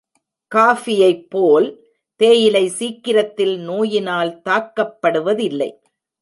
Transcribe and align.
காஃபியைப் 0.51 1.29
போல் 1.29 1.67
தேயிலை 2.15 2.67
சீக்கிரத்தில் 2.69 3.55
நோயினால் 3.59 4.41
தாக்கப்படுவதில்லை. 4.49 5.71